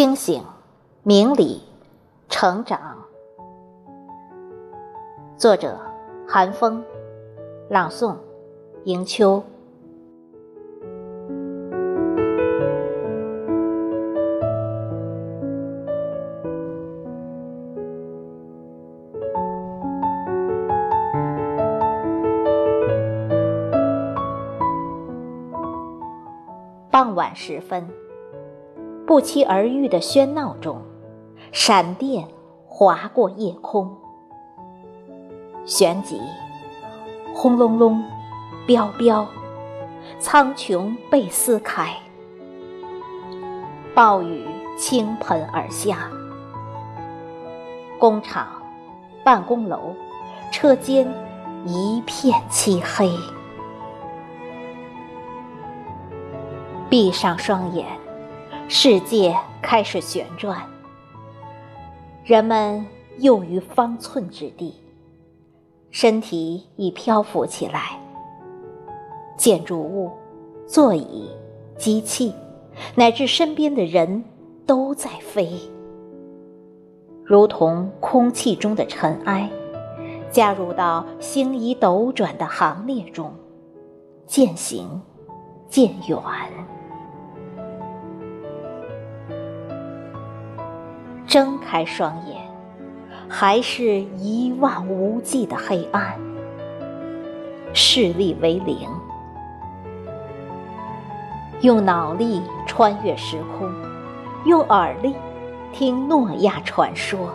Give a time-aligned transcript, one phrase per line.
[0.00, 0.42] 清醒、
[1.02, 1.60] 明理、
[2.30, 2.80] 成长。
[5.36, 5.78] 作者：
[6.26, 6.82] 韩风，
[7.68, 8.16] 朗诵：
[8.84, 9.44] 迎秋。
[26.90, 27.86] 傍晚时分。
[29.10, 30.80] 不期而遇的喧闹中，
[31.50, 32.28] 闪电
[32.64, 33.96] 划过夜空，
[35.66, 36.20] 旋即
[37.34, 38.04] 轰隆隆，
[38.68, 39.26] 飙飙，
[40.20, 41.92] 苍穹被撕开，
[43.96, 44.46] 暴雨
[44.78, 46.08] 倾盆而下，
[47.98, 48.46] 工厂、
[49.24, 49.92] 办公楼、
[50.52, 51.12] 车间
[51.66, 53.10] 一片漆黑，
[56.88, 57.84] 闭上双眼。
[58.72, 60.64] 世界开始旋转，
[62.24, 62.86] 人们
[63.18, 64.72] 又于方寸之地，
[65.90, 68.00] 身体已漂浮起来。
[69.36, 70.12] 建筑物、
[70.68, 71.28] 座椅、
[71.76, 72.32] 机器，
[72.94, 74.22] 乃至身边的人
[74.64, 75.50] 都在飞，
[77.24, 79.50] 如同空气中的尘埃，
[80.30, 83.32] 加入到星移斗转的行列中，
[84.28, 85.02] 渐行
[85.68, 86.16] 渐远。
[91.30, 92.36] 睁开双眼，
[93.28, 96.18] 还是一望无际的黑暗，
[97.72, 98.76] 视力为零。
[101.60, 103.72] 用脑力穿越时空，
[104.44, 105.14] 用耳力
[105.72, 107.30] 听诺亚传说。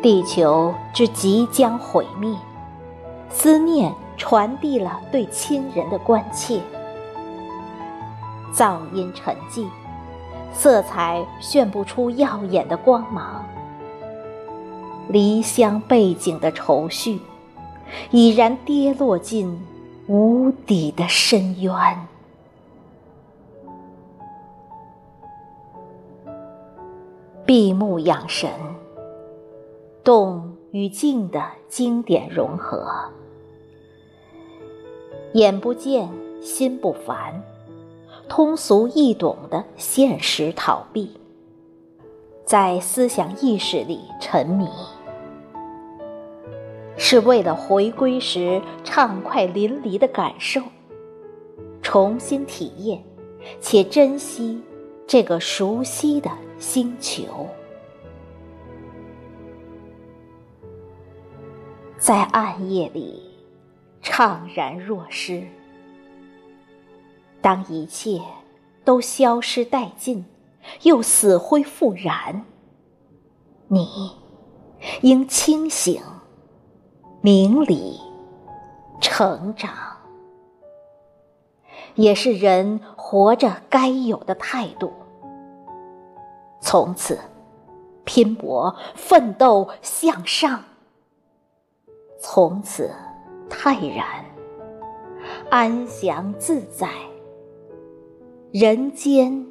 [0.00, 2.34] 地球之即将毁灭，
[3.28, 6.62] 思念传递了对亲人的关切。
[8.54, 9.66] 噪音沉寂。
[10.52, 13.44] 色彩炫不出耀眼的光芒，
[15.08, 17.20] 离乡背景的愁绪
[18.10, 19.60] 已然跌落进
[20.08, 21.72] 无底的深渊。
[27.46, 28.50] 闭目养神，
[30.04, 32.86] 动与静的经典融合，
[35.32, 36.10] 眼不见
[36.42, 37.42] 心不烦。
[38.28, 41.10] 通俗易懂的现实逃避，
[42.44, 44.68] 在思想意识里沉迷，
[46.96, 50.60] 是为了回归时畅快淋漓的感受，
[51.82, 53.02] 重新体验
[53.60, 54.60] 且珍惜
[55.06, 57.48] 这个熟悉的星球，
[61.96, 63.22] 在暗夜里
[64.02, 65.42] 怅然若失。
[67.40, 68.20] 当一切
[68.84, 70.24] 都消失殆尽，
[70.82, 72.44] 又死灰复燃，
[73.68, 74.16] 你
[75.02, 76.02] 应清醒、
[77.20, 78.00] 明理、
[79.00, 79.70] 成长，
[81.94, 84.92] 也是人活着该有的态度。
[86.60, 87.18] 从此，
[88.04, 90.58] 拼搏、奋斗、向上；
[92.18, 92.90] 从此，
[93.48, 94.24] 泰然、
[95.50, 96.88] 安详、自在。
[98.50, 99.46] 人间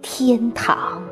[0.00, 1.02] 天堂。